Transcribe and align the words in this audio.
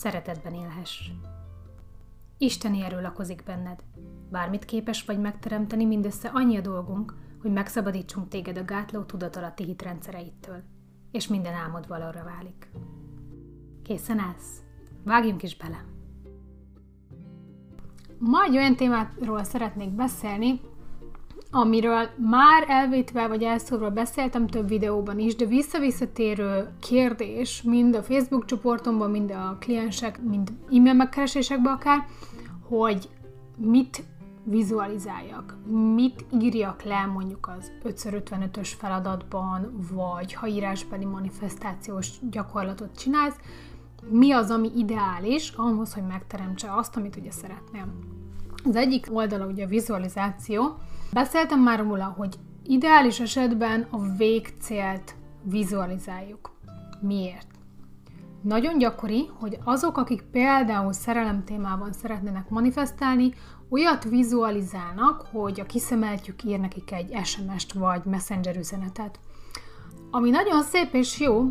szeretetben 0.00 0.54
élhess. 0.54 1.10
Isteni 2.38 2.82
erő 2.82 3.00
lakozik 3.00 3.42
benned. 3.44 3.82
Bármit 4.30 4.64
képes 4.64 5.04
vagy 5.04 5.20
megteremteni, 5.20 5.84
mindössze 5.84 6.28
annyi 6.28 6.56
a 6.56 6.60
dolgunk, 6.60 7.14
hogy 7.42 7.52
megszabadítsunk 7.52 8.28
téged 8.28 8.58
a 8.58 8.64
gátló 8.64 9.02
tudatalatti 9.02 9.64
hitrendszereittől, 9.64 10.62
és 11.10 11.28
minden 11.28 11.54
álmod 11.54 11.88
valóra 11.88 12.24
válik. 12.24 12.70
Készen 13.82 14.18
állsz? 14.18 14.62
Vágjunk 15.04 15.42
is 15.42 15.56
bele! 15.56 15.84
Ma 18.18 18.42
egy 18.42 18.56
olyan 18.56 18.76
témáról 18.76 19.44
szeretnék 19.44 19.90
beszélni, 19.90 20.60
amiről 21.50 22.08
már 22.16 22.64
elvétve 22.68 23.26
vagy 23.26 23.42
elszórva 23.42 23.90
beszéltem 23.90 24.46
több 24.46 24.68
videóban 24.68 25.18
is, 25.18 25.36
de 25.36 25.44
visszavisszatérő 25.44 26.68
kérdés, 26.80 27.62
mind 27.62 27.94
a 27.94 28.02
Facebook 28.02 28.44
csoportomban, 28.44 29.10
mind 29.10 29.30
a 29.30 29.56
kliensek, 29.60 30.22
mind 30.22 30.52
e-mail 30.72 30.94
megkeresésekben 30.94 31.72
akár, 31.72 32.06
hogy 32.68 33.08
mit 33.56 34.02
vizualizáljak, 34.44 35.56
mit 35.94 36.24
írjak 36.40 36.82
le 36.82 37.06
mondjuk 37.06 37.50
az 37.58 37.72
5x55-ös 37.84 38.68
feladatban, 38.78 39.86
vagy 39.92 40.32
ha 40.32 40.46
írásbeli 40.46 41.04
manifestációs 41.04 42.10
gyakorlatot 42.30 42.98
csinálsz, 42.98 43.36
mi 44.08 44.32
az, 44.32 44.50
ami 44.50 44.70
ideális 44.76 45.52
ahhoz, 45.56 45.94
hogy 45.94 46.06
megteremtse 46.06 46.74
azt, 46.74 46.96
amit 46.96 47.16
ugye 47.16 47.30
szeretnél. 47.30 47.86
Az 48.64 48.76
egyik 48.76 49.06
oldala 49.10 49.46
ugye 49.46 49.64
a 49.64 49.68
vizualizáció, 49.68 50.78
Beszéltem 51.12 51.60
már 51.60 51.78
róla, 51.78 52.14
hogy 52.16 52.34
ideális 52.64 53.20
esetben 53.20 53.86
a 53.90 54.16
végcélt 54.16 55.14
vizualizáljuk. 55.42 56.50
Miért? 57.00 57.46
Nagyon 58.42 58.78
gyakori, 58.78 59.30
hogy 59.38 59.58
azok, 59.64 59.96
akik 59.96 60.22
például 60.22 60.92
szerelem 60.92 61.44
témában 61.44 61.92
szeretnének 61.92 62.48
manifestálni, 62.48 63.32
olyat 63.68 64.04
vizualizálnak, 64.04 65.26
hogy 65.32 65.60
a 65.60 65.66
kiszemeltjük 65.66 66.44
ír 66.44 66.60
nekik 66.60 66.92
egy 66.92 67.24
SMS-t 67.24 67.72
vagy 67.72 68.04
messenger 68.04 68.56
üzenetet. 68.56 69.18
Ami 70.10 70.30
nagyon 70.30 70.62
szép 70.62 70.94
és 70.94 71.20
jó, 71.20 71.44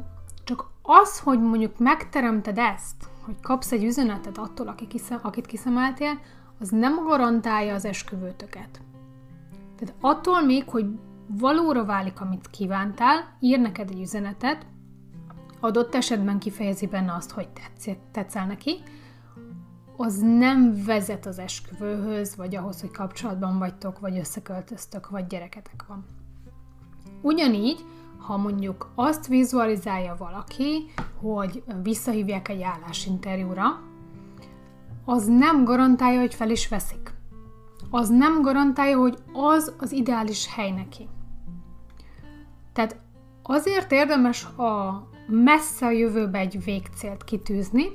csak 0.43 0.69
az, 0.81 1.19
hogy 1.19 1.41
mondjuk 1.41 1.79
megteremted 1.79 2.57
ezt, 2.57 3.09
hogy 3.25 3.35
kapsz 3.41 3.71
egy 3.71 3.83
üzenetet 3.83 4.37
attól, 4.37 4.75
akit 5.21 5.45
kiszemeltél, 5.45 6.19
az 6.59 6.69
nem 6.69 7.03
garantálja 7.05 7.73
az 7.73 7.85
esküvőtöket. 7.85 8.81
Tehát 9.79 9.95
attól 10.01 10.41
még, 10.41 10.69
hogy 10.69 10.85
valóra 11.27 11.85
válik, 11.85 12.21
amit 12.21 12.49
kívántál, 12.49 13.37
ír 13.39 13.59
neked 13.59 13.89
egy 13.89 14.01
üzenetet, 14.01 14.65
adott 15.59 15.95
esetben 15.95 16.39
kifejezi 16.39 16.87
benne 16.87 17.13
azt, 17.13 17.31
hogy 17.31 17.47
tetsz, 17.49 17.97
tetszel 18.11 18.45
neki, 18.45 18.77
az 19.97 20.19
nem 20.21 20.83
vezet 20.85 21.25
az 21.25 21.39
esküvőhöz, 21.39 22.35
vagy 22.35 22.55
ahhoz, 22.55 22.81
hogy 22.81 22.91
kapcsolatban 22.91 23.57
vagytok, 23.59 23.99
vagy 23.99 24.17
összeköltöztök, 24.17 25.09
vagy 25.09 25.27
gyereketek 25.27 25.85
van. 25.87 26.05
Ugyanígy, 27.21 27.85
ha 28.17 28.37
mondjuk 28.37 28.91
azt 28.95 29.27
vizualizálja 29.27 30.15
valaki, 30.17 30.85
hogy 31.21 31.63
visszahívják 31.83 32.47
egy 32.47 32.61
állásinterjúra, 32.61 33.81
az 35.05 35.25
nem 35.27 35.63
garantálja, 35.63 36.19
hogy 36.19 36.33
fel 36.33 36.49
is 36.49 36.67
veszik 36.67 37.17
az 37.89 38.09
nem 38.09 38.41
garantálja, 38.41 38.97
hogy 38.97 39.17
az 39.33 39.73
az 39.77 39.91
ideális 39.91 40.53
hely 40.53 40.71
neki. 40.71 41.07
Tehát 42.73 42.99
azért 43.43 43.91
érdemes 43.91 44.45
a 44.45 45.03
messze 45.27 45.85
a 45.85 45.91
jövőbe 45.91 46.39
egy 46.39 46.63
végcélt 46.63 47.23
kitűzni, 47.23 47.85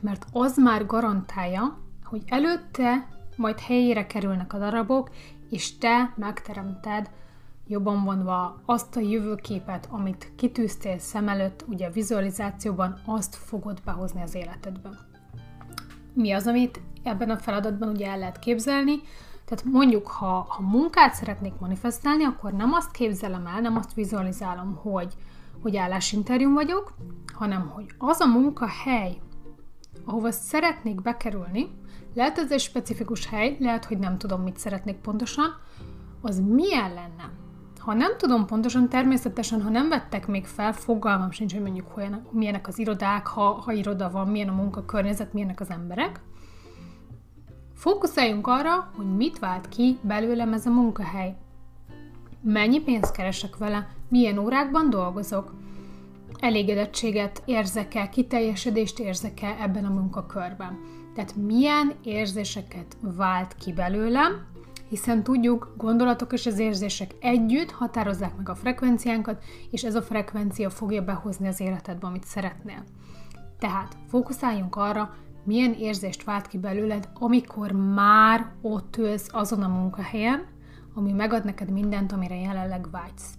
mert 0.00 0.24
az 0.32 0.56
már 0.56 0.86
garantálja, 0.86 1.78
hogy 2.04 2.22
előtte 2.26 3.08
majd 3.36 3.58
helyére 3.58 4.06
kerülnek 4.06 4.52
a 4.52 4.58
darabok, 4.58 5.10
és 5.50 5.78
te 5.78 6.14
megteremted 6.16 7.10
jobban 7.66 7.96
mondva 7.96 8.60
azt 8.64 8.96
a 8.96 9.00
jövőképet, 9.00 9.88
amit 9.90 10.32
kitűztél 10.36 10.98
szem 10.98 11.28
előtt, 11.28 11.64
ugye 11.68 11.86
a 11.86 11.90
vizualizációban, 11.90 13.00
azt 13.04 13.34
fogod 13.34 13.80
behozni 13.84 14.22
az 14.22 14.34
életedbe. 14.34 14.90
Mi 16.14 16.32
az, 16.32 16.46
amit 16.46 16.80
ebben 17.02 17.30
a 17.30 17.36
feladatban 17.36 17.88
ugye 17.88 18.06
el 18.06 18.18
lehet 18.18 18.38
képzelni. 18.38 19.00
Tehát 19.44 19.64
mondjuk, 19.64 20.06
ha, 20.06 20.46
ha 20.48 20.62
munkát 20.62 21.14
szeretnék 21.14 21.52
manifestálni, 21.58 22.24
akkor 22.24 22.52
nem 22.52 22.72
azt 22.72 22.90
képzelem 22.90 23.46
el, 23.46 23.60
nem 23.60 23.76
azt 23.76 23.94
vizualizálom, 23.94 24.74
hogy, 24.74 25.14
hogy 25.62 25.76
állásinterjún 25.76 26.52
vagyok, 26.52 26.94
hanem 27.32 27.68
hogy 27.68 27.86
az 27.98 28.20
a 28.20 28.26
munkahely, 28.26 29.16
ahova 30.04 30.30
szeretnék 30.30 31.02
bekerülni, 31.02 31.70
lehet 32.14 32.38
ez 32.38 32.52
egy 32.52 32.60
specifikus 32.60 33.26
hely, 33.26 33.56
lehet, 33.60 33.84
hogy 33.84 33.98
nem 33.98 34.18
tudom, 34.18 34.42
mit 34.42 34.58
szeretnék 34.58 34.96
pontosan, 34.96 35.56
az 36.20 36.40
milyen 36.40 36.94
lenne? 36.94 37.43
Ha 37.84 37.94
nem 37.94 38.16
tudom 38.18 38.46
pontosan, 38.46 38.88
természetesen, 38.88 39.62
ha 39.62 39.68
nem 39.68 39.88
vettek 39.88 40.26
még 40.26 40.46
fel, 40.46 40.72
fogalmam 40.72 41.30
sincs, 41.30 41.52
hogy 41.52 41.62
mondjuk 41.62 41.88
hogy 41.88 42.10
milyenek 42.30 42.68
az 42.68 42.78
irodák, 42.78 43.26
ha, 43.26 43.42
ha 43.42 43.72
iroda 43.72 44.10
van, 44.10 44.28
milyen 44.28 44.48
a 44.48 44.54
munkakörnyezet, 44.54 45.32
milyenek 45.32 45.60
az 45.60 45.70
emberek, 45.70 46.20
Fókuszáljunk 47.84 48.46
arra, 48.46 48.90
hogy 48.96 49.16
mit 49.16 49.38
vált 49.38 49.68
ki 49.68 49.98
belőlem 50.02 50.52
ez 50.52 50.66
a 50.66 50.70
munkahely. 50.70 51.36
Mennyi 52.40 52.80
pénzt 52.80 53.12
keresek 53.12 53.56
vele, 53.56 53.88
milyen 54.08 54.38
órákban 54.38 54.90
dolgozok, 54.90 55.54
elégedettséget 56.38 57.42
érzek-e, 57.44 58.08
kiteljesedést 58.08 58.98
érzek-e 58.98 59.56
ebben 59.60 59.84
a 59.84 59.92
munkakörben. 59.92 60.78
Tehát 61.14 61.36
milyen 61.36 61.92
érzéseket 62.02 62.96
vált 63.00 63.54
ki 63.54 63.72
belőlem, 63.72 64.46
hiszen 64.88 65.22
tudjuk, 65.22 65.74
gondolatok 65.76 66.32
és 66.32 66.46
az 66.46 66.58
érzések 66.58 67.14
együtt 67.20 67.70
határozzák 67.70 68.36
meg 68.36 68.48
a 68.48 68.54
frekvenciánkat, 68.54 69.42
és 69.70 69.84
ez 69.84 69.94
a 69.94 70.02
frekvencia 70.02 70.70
fogja 70.70 71.04
behozni 71.04 71.46
az 71.46 71.60
életedbe, 71.60 72.06
amit 72.06 72.24
szeretnél. 72.24 72.84
Tehát 73.58 73.96
fókuszáljunk 74.08 74.76
arra, 74.76 75.14
milyen 75.44 75.72
érzést 75.72 76.24
vált 76.24 76.46
ki 76.46 76.58
belőled, 76.58 77.08
amikor 77.14 77.72
már 77.72 78.52
ott 78.62 78.96
ülsz 78.96 79.28
azon 79.32 79.62
a 79.62 79.68
munkahelyen, 79.68 80.46
ami 80.94 81.12
megad 81.12 81.44
neked 81.44 81.70
mindent, 81.70 82.12
amire 82.12 82.36
jelenleg 82.36 82.90
vágysz. 82.90 83.34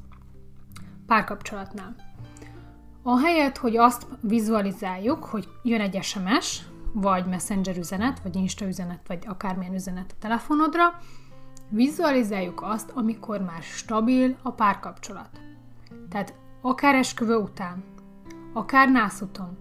Párkapcsolatnál. 1.05 1.95
Ahelyett, 3.03 3.57
hogy 3.57 3.77
azt 3.77 4.07
vizualizáljuk, 4.21 5.23
hogy 5.25 5.47
jön 5.63 5.81
egy 5.81 6.03
SMS, 6.03 6.61
vagy 6.93 7.25
messenger 7.25 7.77
üzenet, 7.77 8.19
vagy 8.19 8.35
insta 8.35 8.65
üzenet, 8.65 9.07
vagy 9.07 9.23
akármilyen 9.27 9.73
üzenet 9.73 10.11
a 10.11 10.19
telefonodra, 10.19 10.83
vizualizáljuk 11.69 12.61
azt, 12.61 12.91
amikor 12.93 13.41
már 13.41 13.61
stabil 13.61 14.35
a 14.41 14.51
párkapcsolat. 14.51 15.29
Tehát 16.09 16.33
akár 16.61 16.95
esküvő 16.95 17.35
után, 17.35 17.83
akár 18.53 18.91
nászuton, 18.91 19.57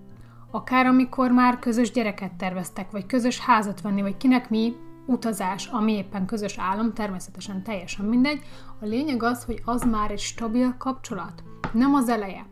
akár 0.50 0.86
amikor 0.86 1.30
már 1.30 1.58
közös 1.58 1.90
gyereket 1.90 2.32
terveztek, 2.32 2.90
vagy 2.90 3.06
közös 3.06 3.38
házat 3.38 3.80
venni, 3.80 4.02
vagy 4.02 4.16
kinek 4.16 4.50
mi 4.50 4.76
utazás, 5.06 5.66
ami 5.66 5.92
éppen 5.92 6.26
közös 6.26 6.58
állam, 6.58 6.92
természetesen 6.92 7.62
teljesen 7.62 8.04
mindegy. 8.04 8.42
A 8.80 8.84
lényeg 8.84 9.22
az, 9.22 9.44
hogy 9.44 9.62
az 9.64 9.82
már 9.82 10.10
egy 10.10 10.18
stabil 10.18 10.74
kapcsolat, 10.78 11.42
nem 11.72 11.94
az 11.94 12.08
eleje. 12.08 12.46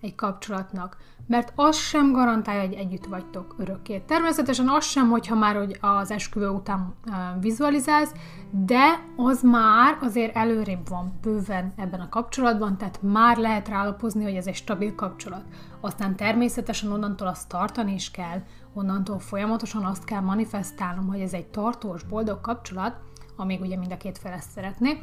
Egy 0.00 0.14
kapcsolatnak, 0.14 0.96
mert 1.26 1.52
az 1.54 1.76
sem 1.76 2.12
garantálja, 2.12 2.60
hogy 2.60 2.74
együtt 2.74 3.06
vagytok 3.06 3.54
örökké. 3.58 3.98
Természetesen 3.98 4.68
az 4.68 4.84
sem, 4.84 5.08
hogyha 5.10 5.34
már 5.34 5.56
hogy 5.56 5.78
az 5.80 6.10
esküvő 6.10 6.48
után 6.48 6.94
vizualizálsz, 7.40 8.12
de 8.50 9.00
az 9.16 9.42
már 9.42 9.98
azért 10.00 10.36
előrébb 10.36 10.88
van 10.88 11.18
bőven 11.22 11.72
ebben 11.76 12.00
a 12.00 12.08
kapcsolatban, 12.08 12.76
tehát 12.76 13.02
már 13.02 13.36
lehet 13.36 13.68
rálapozni, 13.68 14.22
hogy 14.22 14.34
ez 14.34 14.46
egy 14.46 14.54
stabil 14.54 14.94
kapcsolat. 14.94 15.44
Aztán 15.80 16.16
természetesen 16.16 16.92
onnantól 16.92 17.28
azt 17.28 17.48
tartani 17.48 17.92
is 17.92 18.10
kell, 18.10 18.42
onnantól 18.74 19.18
folyamatosan 19.18 19.84
azt 19.84 20.04
kell 20.04 20.20
manifestálnom, 20.20 21.06
hogy 21.06 21.20
ez 21.20 21.32
egy 21.32 21.46
tartós, 21.46 22.02
boldog 22.02 22.40
kapcsolat, 22.40 22.96
amíg 23.36 23.60
ugye 23.60 23.76
mind 23.76 23.92
a 23.92 23.96
két 23.96 24.18
fel 24.18 24.32
ezt 24.32 24.50
szeretné. 24.50 25.02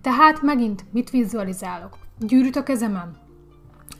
Tehát 0.00 0.42
megint 0.42 0.84
mit 0.92 1.10
vizualizálok? 1.10 1.96
Gyűrűt 2.18 2.56
a 2.56 2.62
kezemen, 2.62 3.16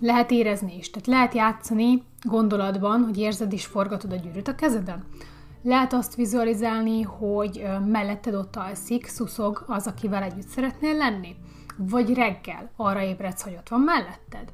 lehet 0.01 0.31
érezni 0.31 0.77
is, 0.77 0.91
tehát 0.91 1.07
lehet 1.07 1.35
játszani 1.35 2.03
gondolatban, 2.23 3.05
hogy 3.05 3.19
érzed 3.19 3.53
is 3.53 3.67
forgatod 3.67 4.13
a 4.13 4.17
gyűrűt 4.17 4.49
a 4.49 4.55
kezeden. 4.55 5.05
Lehet 5.63 5.93
azt 5.93 6.15
vizualizálni, 6.15 7.03
hogy 7.03 7.67
melletted 7.87 8.35
ott 8.35 8.57
alszik, 8.57 9.07
szuszog 9.07 9.65
az, 9.67 9.87
akivel 9.87 10.23
együtt 10.23 10.49
szeretnél 10.49 10.95
lenni. 10.95 11.37
Vagy 11.77 12.15
reggel 12.15 12.71
arra 12.77 13.03
ébredsz, 13.03 13.43
hogy 13.43 13.55
ott 13.59 13.69
van 13.69 13.81
melletted. 13.81 14.53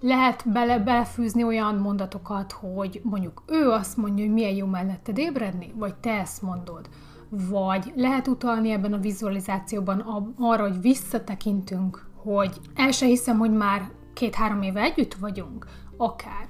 Lehet 0.00 0.50
bele, 0.52 0.78
belefűzni 0.78 1.44
olyan 1.44 1.74
mondatokat, 1.74 2.52
hogy 2.52 3.00
mondjuk 3.04 3.42
ő 3.46 3.68
azt 3.68 3.96
mondja, 3.96 4.24
hogy 4.24 4.32
milyen 4.32 4.54
jó 4.54 4.66
melletted 4.66 5.18
ébredni, 5.18 5.72
vagy 5.76 5.94
te 5.94 6.10
ezt 6.10 6.42
mondod. 6.42 6.88
Vagy 7.28 7.92
lehet 7.94 8.28
utalni 8.28 8.70
ebben 8.70 8.92
a 8.92 8.98
vizualizációban 8.98 10.34
arra, 10.38 10.62
hogy 10.62 10.80
visszatekintünk, 10.80 12.06
hogy 12.16 12.60
el 12.74 12.90
se 12.90 13.06
hiszem, 13.06 13.38
hogy 13.38 13.52
már 13.52 13.90
két-három 14.20 14.62
éve 14.62 14.80
együtt 14.80 15.14
vagyunk, 15.14 15.66
akár. 15.96 16.48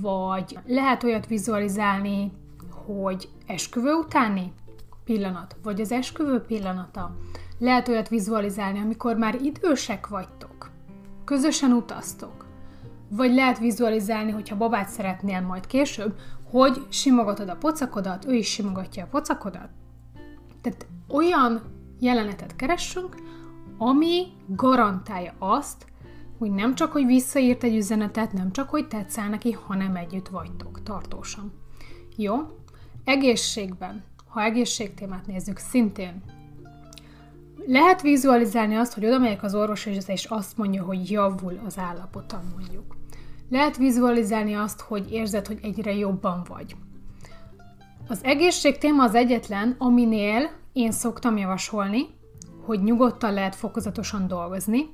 Vagy 0.00 0.58
lehet 0.66 1.02
olyat 1.02 1.26
vizualizálni, 1.26 2.32
hogy 2.86 3.28
esküvő 3.46 3.92
utáni 3.92 4.52
pillanat, 5.04 5.56
vagy 5.62 5.80
az 5.80 5.92
esküvő 5.92 6.40
pillanata. 6.40 7.16
Lehet 7.58 7.88
olyat 7.88 8.08
vizualizálni, 8.08 8.78
amikor 8.78 9.16
már 9.16 9.34
idősek 9.42 10.08
vagytok, 10.08 10.70
közösen 11.24 11.72
utaztok. 11.72 12.46
Vagy 13.10 13.34
lehet 13.34 13.58
vizualizálni, 13.58 14.30
hogyha 14.30 14.56
babát 14.56 14.88
szeretnél 14.88 15.40
majd 15.40 15.66
később, 15.66 16.14
hogy 16.50 16.86
simogatod 16.88 17.48
a 17.48 17.56
pocakodat, 17.56 18.24
ő 18.24 18.34
is 18.34 18.48
simogatja 18.48 19.04
a 19.04 19.08
pocakodat. 19.10 19.68
Tehát 20.60 20.86
olyan 21.08 21.62
jelenetet 21.98 22.56
keressünk, 22.56 23.16
ami 23.78 24.26
garantálja 24.46 25.32
azt, 25.38 25.86
hogy 26.38 26.50
nem 26.50 26.74
csak, 26.74 26.92
hogy 26.92 27.06
visszaírt 27.06 27.62
egy 27.62 27.76
üzenetet, 27.76 28.32
nem 28.32 28.52
csak, 28.52 28.68
hogy 28.68 28.88
tetszel 28.88 29.28
neki, 29.28 29.52
hanem 29.52 29.96
együtt 29.96 30.28
vagytok 30.28 30.82
tartósan. 30.82 31.52
Jó? 32.16 32.36
Egészségben, 33.04 34.04
ha 34.28 34.42
egészségtémát 34.42 35.26
nézzük, 35.26 35.58
szintén 35.58 36.22
lehet 37.70 38.02
vizualizálni 38.02 38.74
azt, 38.74 38.94
hogy 38.94 39.06
oda 39.06 39.18
megyek 39.18 39.42
az 39.42 39.54
orvoshoz, 39.54 40.08
és 40.08 40.24
azt 40.24 40.56
mondja, 40.56 40.82
hogy 40.82 41.10
javul 41.10 41.60
az 41.66 41.78
állapotom, 41.78 42.40
mondjuk. 42.58 42.96
Lehet 43.50 43.76
vizualizálni 43.76 44.54
azt, 44.54 44.80
hogy 44.80 45.12
érzed, 45.12 45.46
hogy 45.46 45.58
egyre 45.62 45.94
jobban 45.94 46.42
vagy. 46.48 46.76
Az 48.08 48.24
egészség 48.24 48.78
téma 48.78 49.02
az 49.02 49.14
egyetlen, 49.14 49.74
aminél 49.78 50.50
én 50.72 50.92
szoktam 50.92 51.36
javasolni, 51.36 52.06
hogy 52.64 52.82
nyugodtan 52.82 53.32
lehet 53.32 53.54
fokozatosan 53.54 54.26
dolgozni, 54.26 54.86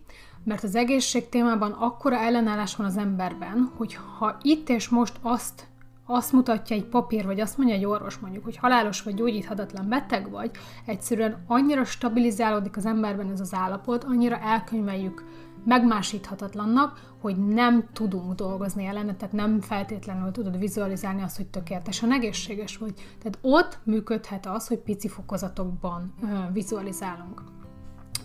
mert 0.44 0.64
az 0.64 0.74
egészség 0.74 1.28
témában 1.28 1.70
akkora 1.72 2.16
ellenállás 2.16 2.76
van 2.76 2.86
az 2.86 2.96
emberben, 2.96 3.72
hogy 3.76 3.98
ha 4.18 4.36
itt 4.42 4.68
és 4.68 4.88
most 4.88 5.16
azt 5.22 5.66
azt 6.06 6.32
mutatja 6.32 6.76
egy 6.76 6.84
papír, 6.84 7.24
vagy 7.24 7.40
azt 7.40 7.58
mondja 7.58 7.76
egy 7.76 7.84
orvos 7.84 8.16
mondjuk, 8.18 8.44
hogy 8.44 8.56
halálos 8.56 9.02
vagy 9.02 9.14
gyógyíthatatlan 9.14 9.88
beteg 9.88 10.30
vagy, 10.30 10.50
egyszerűen 10.84 11.44
annyira 11.46 11.84
stabilizálódik 11.84 12.76
az 12.76 12.86
emberben 12.86 13.30
ez 13.30 13.40
az 13.40 13.54
állapot, 13.54 14.04
annyira 14.04 14.38
elkönyveljük 14.38 15.24
megmásíthatatlannak, 15.64 17.14
hogy 17.20 17.36
nem 17.36 17.84
tudunk 17.92 18.34
dolgozni 18.34 18.84
ellene, 18.84 19.14
tehát 19.14 19.34
nem 19.34 19.60
feltétlenül 19.60 20.30
tudod 20.30 20.58
vizualizálni 20.58 21.22
azt, 21.22 21.36
hogy 21.36 21.46
tökéletesen 21.46 22.12
egészséges 22.12 22.76
vagy. 22.76 22.94
Tehát 22.94 23.38
ott 23.40 23.78
működhet 23.84 24.46
az, 24.46 24.68
hogy 24.68 24.78
pici 24.78 25.08
fokozatokban 25.08 26.14
ö, 26.22 26.26
vizualizálunk. 26.52 27.42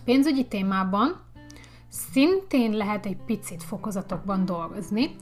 Pénzügyi 0.03 0.47
témában 0.47 1.19
Szintén 1.89 2.71
lehet 2.71 3.05
egy 3.05 3.17
picit 3.25 3.63
fokozatokban 3.63 4.45
dolgozni, 4.45 5.15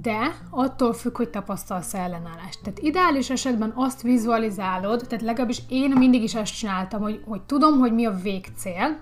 de 0.00 0.34
attól 0.50 0.92
függ, 0.92 1.16
hogy 1.16 1.28
tapasztalsz 1.28 1.94
ellenállást. 1.94 2.62
Tehát 2.62 2.78
ideális 2.78 3.30
esetben 3.30 3.72
azt 3.74 4.02
vizualizálod, 4.02 5.04
tehát 5.08 5.24
legalábbis 5.24 5.62
én 5.68 5.90
mindig 5.90 6.22
is 6.22 6.34
ezt 6.34 6.58
csináltam, 6.58 7.00
hogy, 7.00 7.22
hogy 7.26 7.42
tudom, 7.42 7.78
hogy 7.78 7.94
mi 7.94 8.04
a 8.04 8.14
végcél, 8.22 8.98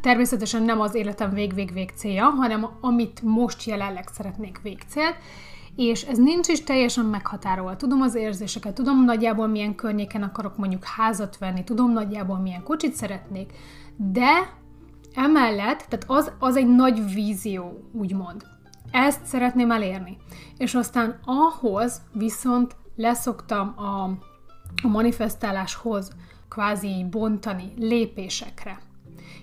természetesen 0.00 0.62
nem 0.62 0.80
az 0.80 0.94
életem 0.94 1.30
vég-vég-vég 1.30 1.90
célja, 1.94 2.24
hanem 2.24 2.68
amit 2.80 3.22
most 3.22 3.64
jelenleg 3.64 4.08
szeretnék 4.12 4.60
végcélt, 4.62 5.16
és 5.76 6.02
ez 6.02 6.18
nincs 6.18 6.48
is 6.48 6.64
teljesen 6.64 7.04
meghatárolva. 7.04 7.76
Tudom 7.76 8.00
az 8.00 8.14
érzéseket, 8.14 8.74
tudom 8.74 9.04
nagyjából 9.04 9.46
milyen 9.46 9.74
környéken 9.74 10.22
akarok 10.22 10.56
mondjuk 10.56 10.84
házat 10.84 11.38
venni, 11.38 11.64
tudom 11.64 11.92
nagyjából 11.92 12.38
milyen 12.38 12.62
kocsit 12.62 12.94
szeretnék, 12.94 13.52
de 13.96 14.57
Emellett, 15.18 15.86
tehát 15.88 16.04
az, 16.06 16.32
az 16.38 16.56
egy 16.56 16.66
nagy 16.66 17.14
vízió, 17.14 17.90
úgymond. 17.92 18.42
Ezt 18.90 19.24
szeretném 19.24 19.70
elérni. 19.70 20.16
És 20.56 20.74
aztán 20.74 21.18
ahhoz 21.24 22.02
viszont 22.12 22.76
leszoktam 22.96 23.74
a, 23.76 24.02
a 24.82 24.88
manifestáláshoz 24.88 26.10
kvázi 26.48 27.06
bontani 27.10 27.72
lépésekre. 27.76 28.78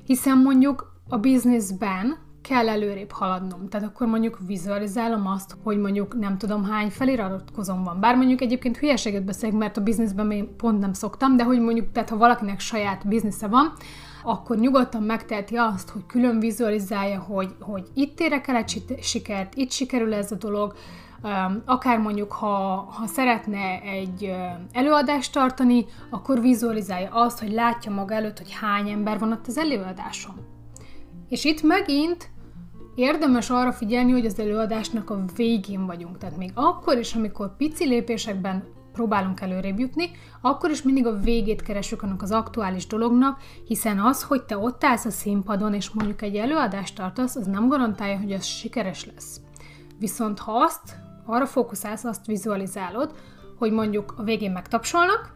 Hiszen 0.06 0.38
mondjuk 0.38 0.94
a 1.10 1.18
bizniszben 1.18 2.18
kell 2.48 2.70
előrébb 2.70 3.12
haladnom. 3.12 3.70
Tehát 3.70 3.88
akkor 3.88 4.08
mondjuk 4.08 4.40
vizualizálom 4.46 5.28
azt, 5.28 5.56
hogy 5.64 5.78
mondjuk 5.78 6.20
nem 6.20 6.38
tudom 6.38 6.64
hány 6.64 6.90
feliratkozom 6.90 7.84
van. 7.84 8.00
Bár 8.00 8.16
mondjuk 8.16 8.42
egyébként 8.42 8.78
hülyeséget 8.78 9.26
beszélek, 9.26 9.56
mert 9.56 9.78
a 9.78 9.82
bizniszben 9.82 10.26
még 10.26 10.44
pont 10.44 10.80
nem 10.80 10.94
szoktam, 10.94 11.38
de 11.38 11.44
hogy 11.44 11.60
mondjuk, 11.60 11.92
tehát 11.92 12.10
ha 12.10 12.18
valakinek 12.18 12.60
saját 12.60 13.08
biznisze 13.08 13.48
van, 13.48 13.74
akkor 14.24 14.58
nyugodtan 14.58 15.04
megteheti 15.04 15.56
azt, 15.56 15.90
hogy 15.90 16.06
külön 16.06 16.40
vizualizálja, 16.40 17.20
hogy, 17.20 17.56
hogy 17.60 17.88
itt 17.94 18.20
érek 18.20 18.48
el 18.48 18.56
egy 18.56 18.84
sikert, 19.02 19.56
itt 19.56 19.72
sikerül 19.72 20.14
ez 20.14 20.32
a 20.32 20.36
dolog, 20.36 20.76
akár 21.66 22.00
mondjuk, 22.00 22.32
ha, 22.32 22.48
ha 22.98 23.08
szeretne 23.08 23.82
egy 23.82 24.34
előadást 24.72 25.34
tartani, 25.34 25.86
akkor 26.10 26.42
vizualizálja 26.42 27.10
azt, 27.12 27.40
hogy 27.40 27.52
látja 27.52 27.92
maga 27.92 28.14
előtt, 28.14 28.38
hogy 28.38 28.52
hány 28.52 28.90
ember 28.90 29.20
van 29.20 29.32
ott 29.32 29.48
az 29.48 29.58
előadáson. 29.58 30.36
És 31.30 31.44
itt 31.44 31.62
megint 31.62 32.30
érdemes 32.96 33.50
arra 33.50 33.72
figyelni, 33.72 34.12
hogy 34.12 34.26
az 34.26 34.40
előadásnak 34.40 35.10
a 35.10 35.24
végén 35.36 35.86
vagyunk. 35.86 36.18
Tehát 36.18 36.38
még 36.38 36.52
akkor 36.54 36.98
is, 36.98 37.14
amikor 37.14 37.56
pici 37.56 37.86
lépésekben 37.86 38.64
próbálunk 38.94 39.42
előrébb 39.42 39.80
jutni, 39.80 40.12
akkor 40.42 40.70
is 40.70 40.82
mindig 40.82 41.06
a 41.06 41.20
végét 41.20 41.62
keresünk 41.62 42.02
annak 42.02 42.22
az 42.22 42.32
aktuális 42.32 42.88
dolognak, 42.88 43.40
hiszen 43.68 44.00
az, 44.00 44.24
hogy 44.24 44.44
te 44.44 44.58
ott 44.58 44.84
állsz 44.84 45.06
a 45.06 45.10
színpadon, 45.10 45.74
és 45.74 45.90
mondjuk 45.90 46.22
egy 46.22 46.36
előadást 46.36 46.96
tartasz, 46.96 47.36
az 47.36 47.46
nem 47.46 47.68
garantálja, 47.68 48.18
hogy 48.18 48.32
az 48.32 48.46
sikeres 48.46 49.06
lesz. 49.06 49.42
Viszont 50.00 50.40
ha 50.40 50.52
azt, 50.52 50.96
arra 51.26 51.46
fókuszálsz, 51.46 52.04
azt 52.04 52.26
vizualizálod, 52.26 53.12
hogy 53.58 53.72
mondjuk 53.72 54.14
a 54.18 54.24
végén 54.24 54.52
megtapsolnak, 54.52 55.34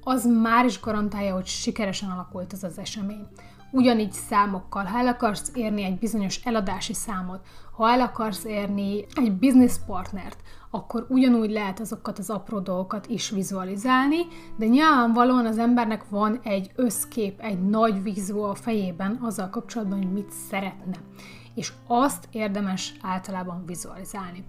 az 0.00 0.26
már 0.42 0.64
is 0.64 0.80
garantálja, 0.80 1.34
hogy 1.34 1.46
sikeresen 1.46 2.10
alakult 2.10 2.52
ez 2.52 2.62
az 2.62 2.78
esemény. 2.78 3.26
Ugyanígy 3.70 4.12
számokkal, 4.12 4.84
ha 4.84 4.98
el 4.98 5.06
akarsz 5.06 5.50
érni 5.54 5.82
egy 5.82 5.98
bizonyos 5.98 6.40
eladási 6.44 6.94
számot, 6.94 7.40
ha 7.76 7.90
el 7.90 8.00
akarsz 8.00 8.44
érni 8.44 9.04
egy 9.14 9.32
business 9.32 9.76
partnert, 9.86 10.38
akkor 10.70 11.06
ugyanúgy 11.08 11.50
lehet 11.50 11.80
azokat 11.80 12.18
az 12.18 12.30
apró 12.30 12.58
dolgokat 12.58 13.06
is 13.06 13.30
vizualizálni, 13.30 14.26
de 14.56 14.66
nyilvánvalóan 14.66 15.46
az 15.46 15.58
embernek 15.58 16.08
van 16.08 16.40
egy 16.42 16.70
összkép, 16.74 17.40
egy 17.40 17.68
nagy 17.68 18.02
vízó 18.02 18.42
a 18.44 18.54
fejében 18.54 19.18
azzal 19.22 19.50
kapcsolatban, 19.50 19.98
hogy 19.98 20.12
mit 20.12 20.32
szeretne. 20.50 20.96
És 21.54 21.72
azt 21.86 22.28
érdemes 22.30 22.94
általában 23.02 23.62
vizualizálni. 23.66 24.44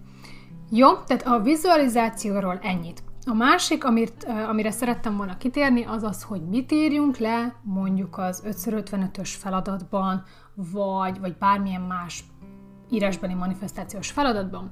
Jó, 0.70 0.96
tehát 0.96 1.28
a 1.28 1.40
vizualizációról 1.40 2.60
ennyit. 2.62 3.04
A 3.26 3.34
másik, 3.34 3.84
amit, 3.84 4.24
amire 4.24 4.72
szerettem 4.72 5.18
volna 5.18 5.38
kitérni, 5.38 5.84
az 5.84 6.04
az, 6.04 6.24
hogy 6.24 6.42
mit 6.42 6.72
írjunk 6.72 7.18
le 7.18 7.56
mondjuk 7.62 8.18
az 8.18 8.44
5x55-ös 8.46 9.30
feladatban, 9.38 10.24
vagy, 10.56 11.20
vagy 11.20 11.38
bármilyen 11.38 11.82
más 11.82 12.24
írásbeli 12.90 13.34
manifestációs 13.34 14.12
feladatban 14.12 14.72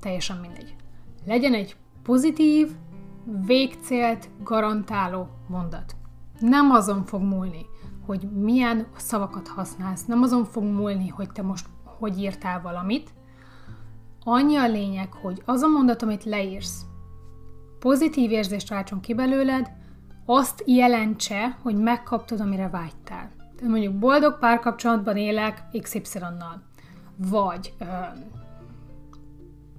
teljesen 0.00 0.36
mindegy. 0.36 0.76
Legyen 1.26 1.54
egy 1.54 1.76
pozitív, 2.02 2.70
végcélt 3.46 4.28
garantáló 4.42 5.28
mondat. 5.48 5.96
Nem 6.38 6.70
azon 6.70 7.04
fog 7.04 7.22
múlni, 7.22 7.66
hogy 8.06 8.30
milyen 8.32 8.86
szavakat 8.96 9.48
használsz, 9.48 10.04
nem 10.04 10.22
azon 10.22 10.44
fog 10.44 10.64
múlni, 10.64 11.08
hogy 11.08 11.32
te 11.32 11.42
most 11.42 11.66
hogy 11.98 12.18
írtál 12.18 12.62
valamit, 12.62 13.10
annyi 14.24 14.56
a 14.56 14.68
lényeg, 14.68 15.12
hogy 15.12 15.42
az 15.44 15.62
a 15.62 15.68
mondat, 15.68 16.02
amit 16.02 16.24
leírsz, 16.24 16.84
pozitív 17.84 18.30
érzést 18.30 18.68
váltson 18.68 19.00
ki 19.00 19.14
belőled, 19.14 19.70
azt 20.26 20.62
jelentse, 20.66 21.58
hogy 21.62 21.76
megkaptad, 21.76 22.40
amire 22.40 22.68
vágytál. 22.68 23.30
Tehát 23.36 23.70
mondjuk 23.70 23.94
boldog 23.94 24.38
párkapcsolatban 24.38 25.16
élek 25.16 25.62
XY-nal. 25.82 26.62
Vagy 27.16 27.72
ö, 27.78 27.84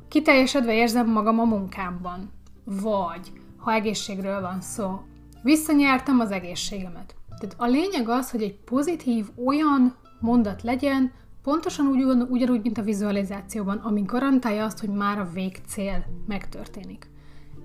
kiteljesedve 0.07 0.73
érzem 0.73 1.11
magam 1.11 1.39
a 1.39 1.43
munkámban. 1.43 2.31
Vagy, 2.63 3.31
ha 3.57 3.73
egészségről 3.73 4.41
van 4.41 4.61
szó, 4.61 5.01
visszanyertem 5.41 6.19
az 6.19 6.31
egészségemet. 6.31 7.15
Tehát 7.39 7.55
a 7.57 7.65
lényeg 7.65 8.09
az, 8.09 8.31
hogy 8.31 8.41
egy 8.41 8.59
pozitív 8.59 9.25
olyan 9.45 9.95
mondat 10.19 10.63
legyen, 10.63 11.11
pontosan 11.43 11.87
úgy, 11.87 12.03
ugyanúgy, 12.29 12.61
mint 12.61 12.77
a 12.77 12.81
vizualizációban, 12.83 13.77
ami 13.77 14.01
garantálja 14.01 14.65
azt, 14.65 14.79
hogy 14.79 14.89
már 14.89 15.19
a 15.19 15.29
végcél 15.33 16.05
megtörténik. 16.27 17.13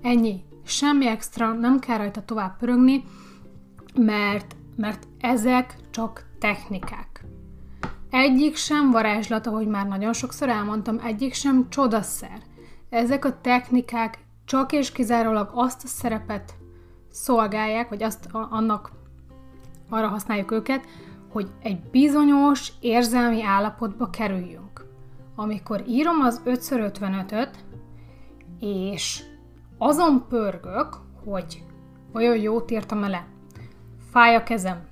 Ennyi. 0.01 0.43
Semmi 0.65 1.07
extra, 1.07 1.53
nem 1.53 1.79
kell 1.79 1.97
rajta 1.97 2.25
tovább 2.25 2.57
pörögni, 2.57 3.03
mert, 3.95 4.55
mert 4.75 5.07
ezek 5.19 5.75
csak 5.91 6.25
technikák. 6.39 7.25
Egyik 8.09 8.55
sem 8.55 8.91
varázslat, 8.91 9.47
ahogy 9.47 9.67
már 9.67 9.87
nagyon 9.87 10.13
sokszor 10.13 10.49
elmondtam, 10.49 10.99
egyik 11.03 11.33
sem 11.33 11.69
csodaszer. 11.69 12.41
Ezek 12.89 13.25
a 13.25 13.41
technikák 13.41 14.19
csak 14.45 14.71
és 14.71 14.91
kizárólag 14.91 15.49
azt 15.53 15.83
a 15.83 15.87
szerepet 15.87 16.53
szolgálják, 17.09 17.89
vagy 17.89 18.03
azt 18.03 18.25
a, 18.25 18.47
annak 18.51 18.91
arra 19.89 20.07
használjuk 20.07 20.51
őket, 20.51 20.85
hogy 21.31 21.49
egy 21.61 21.79
bizonyos 21.91 22.71
érzelmi 22.79 23.43
állapotba 23.43 24.09
kerüljünk. 24.09 24.85
Amikor 25.35 25.83
írom 25.87 26.19
az 26.21 26.41
5x55-öt, 26.45 27.49
és 28.59 29.23
azon 29.83 30.25
pörgök, 30.29 30.97
hogy 31.25 31.63
olyan 32.13 32.37
jót 32.37 32.71
írtam 32.71 32.99
le, 32.99 33.27
fáj 34.11 34.35
a 34.35 34.43
kezem, 34.43 34.87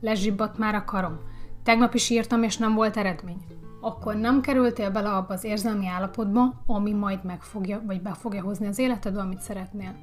lezsibbadt 0.00 0.58
már 0.58 0.74
a 0.74 0.84
karom, 0.84 1.18
tegnap 1.62 1.94
is 1.94 2.10
írtam, 2.10 2.42
és 2.42 2.56
nem 2.56 2.74
volt 2.74 2.96
eredmény, 2.96 3.44
akkor 3.80 4.14
nem 4.14 4.40
kerültél 4.40 4.90
bele 4.90 5.08
abba 5.08 5.34
az 5.34 5.44
érzelmi 5.44 5.86
állapotba, 5.86 6.62
ami 6.66 6.92
majd 6.92 7.24
megfogja, 7.24 7.82
vagy 7.86 8.02
be 8.02 8.14
fogja 8.14 8.42
hozni 8.42 8.66
az 8.66 8.78
életedbe, 8.78 9.20
amit 9.20 9.40
szeretnél. 9.40 9.96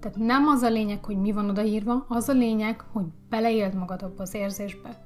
Tehát 0.00 0.16
nem 0.16 0.46
az 0.46 0.62
a 0.62 0.68
lényeg, 0.68 1.04
hogy 1.04 1.16
mi 1.16 1.32
van 1.32 1.48
odaírva, 1.48 2.04
az 2.08 2.28
a 2.28 2.32
lényeg, 2.32 2.84
hogy 2.92 3.04
beleéld 3.28 3.74
magad 3.74 4.02
abba 4.02 4.22
az 4.22 4.34
érzésbe. 4.34 5.04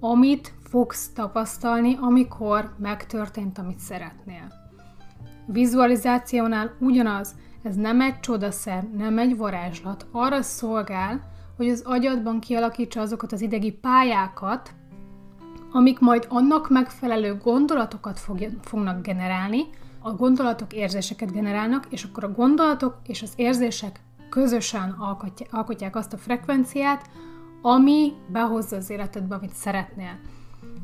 Amit 0.00 0.54
fogsz 0.62 1.12
tapasztalni, 1.12 1.96
amikor 2.00 2.74
megtörtént, 2.78 3.58
amit 3.58 3.78
szeretnél. 3.78 4.52
Vizualizációnál 5.46 6.76
ugyanaz, 6.78 7.34
ez 7.62 7.76
nem 7.76 8.00
egy 8.00 8.20
csodaszer, 8.20 8.82
nem 8.96 9.18
egy 9.18 9.36
varázslat, 9.36 10.06
arra 10.12 10.42
szolgál, 10.42 11.20
hogy 11.56 11.68
az 11.68 11.82
agyadban 11.84 12.40
kialakítsa 12.40 13.00
azokat 13.00 13.32
az 13.32 13.40
idegi 13.40 13.72
pályákat, 13.72 14.70
amik 15.72 15.98
majd 15.98 16.26
annak 16.28 16.68
megfelelő 16.68 17.34
gondolatokat 17.34 18.20
fognak 18.60 19.02
generálni, 19.02 19.66
a 20.02 20.12
gondolatok 20.12 20.72
érzéseket 20.72 21.32
generálnak, 21.32 21.86
és 21.88 22.04
akkor 22.04 22.24
a 22.24 22.32
gondolatok 22.32 22.96
és 23.06 23.22
az 23.22 23.32
érzések 23.36 24.00
közösen 24.28 24.96
alkotják 25.50 25.96
azt 25.96 26.12
a 26.12 26.16
frekvenciát, 26.16 27.10
ami 27.62 28.12
behozza 28.28 28.76
az 28.76 28.90
életedbe, 28.90 29.34
amit 29.34 29.54
szeretnél. 29.54 30.18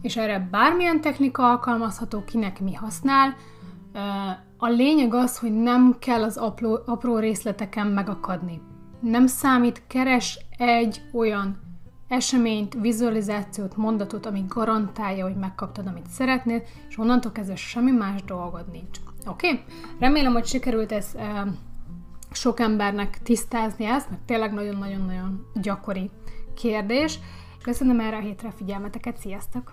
És 0.02 0.16
erre 0.16 0.48
bármilyen 0.50 1.00
technika 1.00 1.50
alkalmazható, 1.50 2.24
kinek 2.24 2.60
mi 2.60 2.74
használ, 2.74 3.34
a 4.56 4.68
lényeg 4.68 5.14
az, 5.14 5.38
hogy 5.38 5.52
nem 5.52 5.96
kell 5.98 6.22
az 6.22 6.36
apró, 6.36 6.78
apró 6.86 7.18
részleteken 7.18 7.86
megakadni. 7.86 8.60
Nem 9.00 9.26
számít, 9.26 9.82
keres 9.86 10.38
egy 10.58 11.02
olyan 11.12 11.66
eseményt, 12.08 12.74
vizualizációt, 12.80 13.76
mondatot, 13.76 14.26
ami 14.26 14.44
garantálja, 14.48 15.24
hogy 15.24 15.36
megkaptad, 15.36 15.86
amit 15.86 16.06
szeretnél, 16.06 16.62
és 16.88 16.98
onnantól 16.98 17.32
kezdve 17.32 17.56
semmi 17.56 17.90
más 17.90 18.22
dolgod 18.24 18.70
nincs. 18.72 18.98
Oké? 19.26 19.48
Okay? 19.48 19.62
Remélem, 19.98 20.32
hogy 20.32 20.46
sikerült 20.46 20.92
ez 20.92 21.14
e, 21.16 21.46
sok 22.30 22.60
embernek 22.60 23.18
tisztázni 23.22 23.84
ezt, 23.84 24.10
mert 24.10 24.22
tényleg 24.22 24.52
nagyon-nagyon-nagyon 24.52 25.46
gyakori 25.54 26.10
kérdés. 26.54 27.18
Köszönöm 27.62 28.00
erre 28.00 28.16
a 28.16 28.20
hétre 28.20 28.48
a 28.48 28.52
figyelmeteket, 28.52 29.18
sziasztok! 29.18 29.72